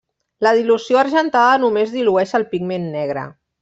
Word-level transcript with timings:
La 0.47 0.53
dilució 0.59 1.01
argentada 1.03 1.61
només 1.67 1.95
dilueix 1.99 2.37
el 2.43 2.51
pigment 2.57 2.93
negre. 3.01 3.33